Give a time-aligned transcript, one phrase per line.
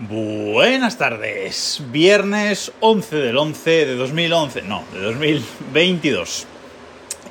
[0.00, 6.46] Buenas tardes, viernes 11 del 11 de 2011, no, de 2022.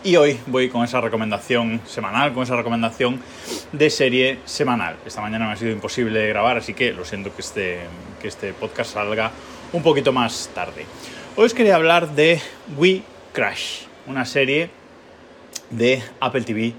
[0.04, 3.22] Y hoy voy con esa recomendación semanal, con esa recomendación
[3.72, 4.98] de serie semanal.
[5.06, 7.80] Esta mañana me ha sido imposible grabar, así que lo siento que este,
[8.22, 9.32] que este podcast salga
[9.72, 10.86] un poquito más tarde.
[11.38, 12.42] Hoy os quería hablar de
[12.76, 14.70] We Crash, una serie
[15.70, 16.74] de Apple TV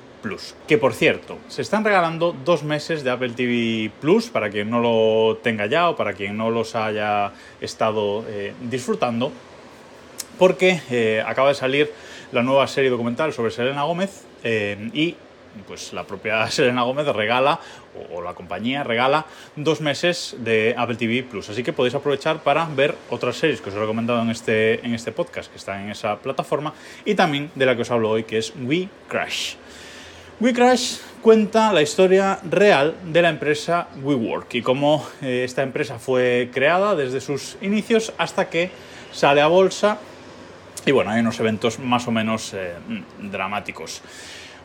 [0.66, 4.80] Que por cierto, se están regalando dos meses de Apple TV Plus para quien no
[4.80, 9.32] lo tenga ya o para quien no los haya estado eh, disfrutando,
[10.38, 11.92] porque eh, acaba de salir
[12.32, 15.16] la nueva serie documental sobre Selena Gómez eh, y
[15.66, 17.60] pues la propia Selena Gómez regala,
[18.12, 21.48] o, la compañía regala, dos meses de Apple TV Plus.
[21.48, 24.94] Así que podéis aprovechar para ver otras series que os he recomendado en este, en
[24.94, 28.24] este podcast, que están en esa plataforma, y también de la que os hablo hoy,
[28.24, 29.54] que es We Crash.
[30.40, 36.50] WeCrash cuenta la historia real de la empresa WeWork y cómo eh, esta empresa fue
[36.54, 38.70] creada desde sus inicios hasta que
[39.10, 39.98] sale a bolsa
[40.86, 42.72] y bueno, hay unos eventos más o menos eh,
[43.20, 44.00] dramáticos.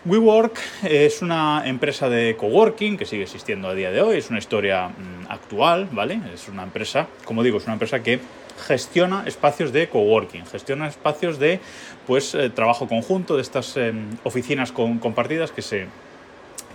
[0.06, 4.40] WeWork es una empresa de coworking que sigue existiendo a día de hoy, es una
[4.40, 6.20] historia mm, actual, ¿vale?
[6.34, 8.20] Es una empresa, como digo, es una empresa que
[8.68, 11.62] gestiona espacios de coworking, gestiona espacios de
[12.06, 15.88] pues, eh, trabajo conjunto, de estas em, oficinas compartidas que se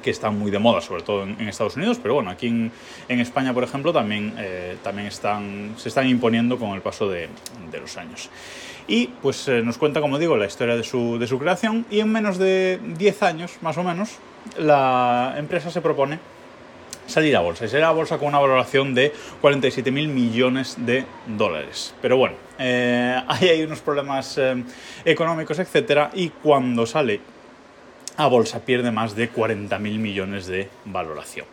[0.02, 2.70] que están muy de moda, sobre todo en, Estados Unidos, pero bueno, aquí en,
[3.08, 7.28] España, por ejemplo, también, eh, también están, se están imponiendo con el paso de,
[7.80, 8.30] los años.
[8.86, 12.00] Y pues eh, nos cuenta, como digo, la historia de su, de su creación y
[12.00, 14.16] en menos de 10 años, más o menos,
[14.58, 16.18] la empresa se propone
[17.06, 17.66] salir a bolsa.
[17.66, 21.94] Y salir a bolsa con una valoración de 47 mil millones de dólares.
[22.00, 24.40] Pero bueno, eh, ahí hay unos problemas
[25.04, 27.20] económicos, etcétera, y cuando sale
[28.18, 31.46] a bolsa pierde más de 40 mil millones de valoración.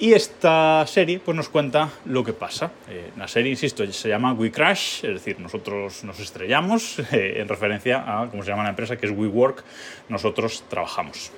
[0.00, 2.72] Y esta serie pues, nos cuenta lo que pasa.
[2.88, 8.02] Eh, la serie, insisto, se llama We Crash, es decir, nosotros nos estrellamos, en referencia
[8.06, 9.62] a cómo se llama la empresa, que es WeWork,
[10.08, 11.30] nosotros trabajamos.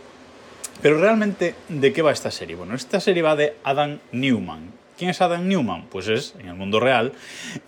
[0.81, 2.57] Pero realmente, ¿de qué va esta serie?
[2.57, 4.73] Bueno, esta serie va de Adam Newman.
[4.97, 5.87] ¿Quién es Adam Newman?
[5.91, 7.13] Pues es, en el mundo real,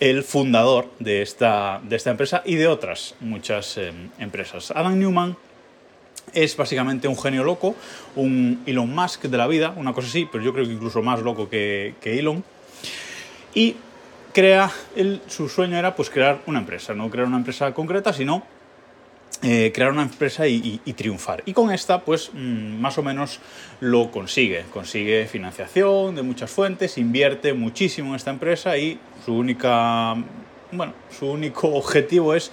[0.00, 4.70] el fundador de esta, de esta empresa y de otras muchas eh, empresas.
[4.70, 5.36] Adam Newman
[6.34, 7.74] es básicamente un genio loco,
[8.16, 11.20] un Elon Musk de la vida, una cosa así, pero yo creo que incluso más
[11.22, 12.44] loco que, Elon.
[13.54, 13.76] Y
[14.32, 14.70] crea,
[15.28, 18.42] su sueño era pues crear una empresa, no crear una empresa concreta, sino
[19.42, 21.42] eh, crear una empresa y, triunfar.
[21.44, 23.40] Y con esta, pues mm, más o menos
[23.80, 24.64] lo consigue.
[24.72, 30.16] Consigue financiación de muchas fuentes, invierte muchísimo en esta empresa y su única,
[30.76, 32.50] bueno, su único objetivo es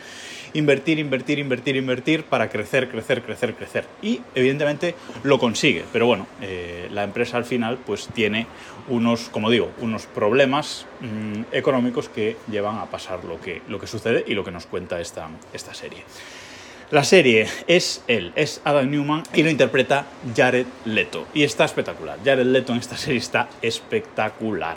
[0.54, 3.86] invertir, invertir, invertir, invertir para crecer, crecer, crecer, crecer.
[4.02, 5.86] Y evidentemente lo consigue.
[5.92, 8.48] Pero bueno, eh, la empresa al final pues tiene
[8.90, 13.88] unos, como digo, unos problemas mm, económicos que llevan a pasar lo que, lo que
[13.88, 16.03] sucede y lo que nos cuenta esta, esta serie.
[16.91, 21.25] La serie es él, es Adam Newman y lo interpreta Jared Leto.
[21.34, 22.19] Y está espectacular.
[22.22, 24.75] Jared Leto en esta serie está espectacular.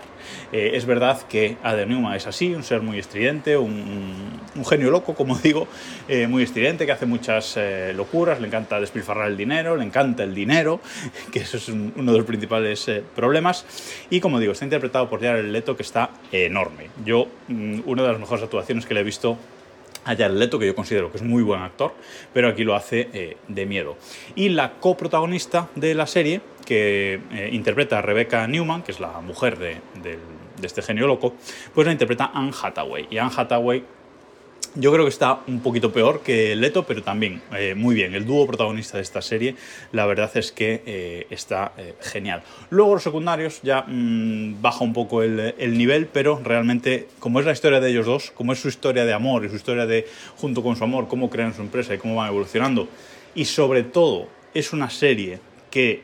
[0.52, 4.14] Eh, es verdad que Adam Newman es así, un ser muy estridente, un,
[4.64, 5.66] genio loco, como digo,
[6.06, 10.22] eh, muy estridente, que hace muchas eh, locuras, le encanta despilfarrar el dinero, le encanta
[10.22, 10.80] el dinero,
[11.32, 13.66] que eso es uno de los principales problemas.
[14.08, 16.90] Y como digo, está interpretado por Jared Leto, que está enorme.
[17.04, 19.36] Yo, mm, una de las mejores actuaciones que le he visto
[20.04, 21.94] a Jared Leto, que yo considero que es muy buen actor,
[22.32, 23.96] pero aquí lo hace eh, de miedo.
[24.34, 29.20] Y la coprotagonista de la serie, que eh, interpreta a Rebecca Newman, que es la
[29.20, 30.18] mujer de, de,
[30.62, 31.34] este genio loco,
[31.74, 33.06] pues la interpreta Anne Hathaway.
[33.10, 33.84] Y Anne Hathaway
[34.76, 38.14] yo creo que está un poquito peor que Leto, pero también eh, muy bien.
[38.14, 39.54] El dúo protagonista de esta serie,
[39.92, 42.42] la verdad es que eh, está eh, genial.
[42.70, 47.46] Luego los secundarios ya mm, baja un poco el, el, nivel, pero realmente, como es
[47.46, 50.06] la historia de ellos dos, como es su historia de amor y su historia de,
[50.36, 52.88] junto con su amor, cómo crean su empresa y cómo van evolucionando,
[53.34, 55.40] y sobre todo es una serie
[55.70, 56.02] que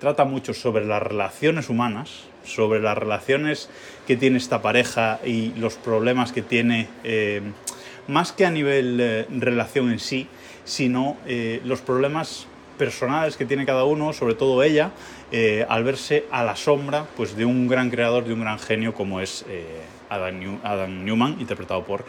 [0.00, 3.68] trata mucho sobre las relaciones humanas, sobre las relaciones
[4.04, 6.88] que tiene esta pareja y los problemas que tiene
[8.08, 10.26] más que a nivel eh, relación en sí,
[10.64, 12.46] sino eh, los problemas
[12.78, 14.90] personales que tiene cada uno, sobre todo ella,
[15.32, 18.94] eh, al verse a la sombra pues, de un gran creador, de un gran genio
[18.94, 19.44] como es
[20.10, 22.04] Adam, Newman, interpretado por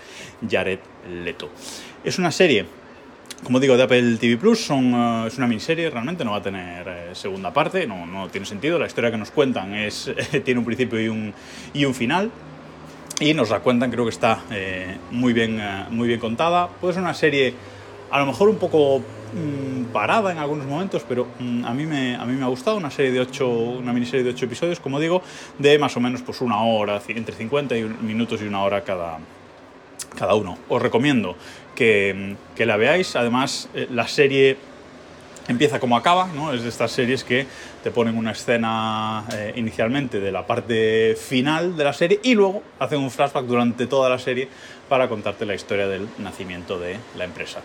[0.48, 0.80] Jared
[1.10, 1.50] Leto.
[2.04, 2.66] Es una serie
[3.44, 7.16] como digo, de Apple TV Plus son, es una miniserie, realmente no va a tener
[7.16, 8.80] segunda parte, no, no, tiene sentido.
[8.80, 10.12] La historia que nos cuentan es,
[10.44, 11.32] tiene un principio y un,
[11.72, 12.32] y un final
[13.20, 16.68] y nos la cuentan, creo que está eh, muy, bien, eh, muy bien contada.
[16.68, 17.54] Puede ser una serie
[18.12, 22.16] a lo mejor un poco mm, parada en algunos momentos, pero mm, a, mí me,
[22.16, 25.00] a mí me ha gustado una serie de ocho, una miniserie de ocho episodios, como
[25.00, 25.22] digo,
[25.58, 29.18] de más o menos pues una hora, entre 50 minutos y una hora cada,
[30.18, 30.58] cada uno.
[30.70, 31.36] Os recomiendo
[31.76, 33.16] que, que la veáis.
[33.16, 34.58] Además, eh, la serie
[35.48, 36.54] empieza como acaba, ¿no?
[36.54, 37.46] Es de estas series que
[37.84, 42.64] te ponen una escena eh, inicialmente de la parte final de la serie y luego
[42.80, 44.48] hacen un flashback durante toda la serie
[44.90, 47.62] para contarte la historia del nacimiento de la empresa.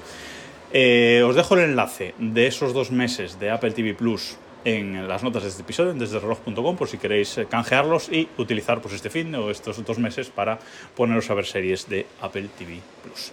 [0.73, 5.23] Eh, os dejo el enlace de esos dos meses de Apple TV Plus en las
[5.23, 9.11] notas de este episodio, desde reloj.com, por si queréis eh, canjearlos y utilizar pues, este
[9.11, 10.59] fin o estos dos meses para
[10.97, 13.33] poneros a ver series de Apple TV Plus.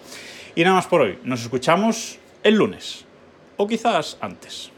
[0.55, 3.05] Y nada más por hoy, nos escuchamos el lunes
[3.59, 4.71] o quizás antes.